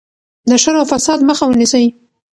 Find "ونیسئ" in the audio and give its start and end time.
1.47-1.85